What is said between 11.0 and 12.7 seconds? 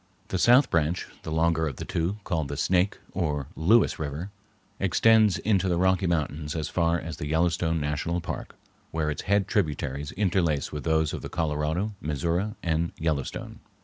of the Colorado, Missouri,